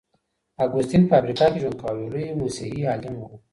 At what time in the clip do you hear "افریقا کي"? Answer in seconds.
1.21-1.59